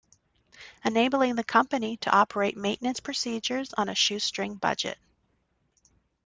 Enabling 0.83 1.35
the 1.35 1.43
company 1.43 1.97
to 1.97 2.09
operate 2.09 2.57
maintenance 2.57 2.99
procedures 2.99 3.71
on 3.73 3.87
a 3.87 3.93
'shoe 3.93 4.17
string' 4.17 4.55
budget. 4.55 4.97